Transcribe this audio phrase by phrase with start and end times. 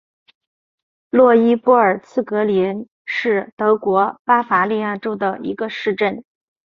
[1.11, 6.23] 洛伊波尔茨格林是德国巴伐利亚州的一个市镇。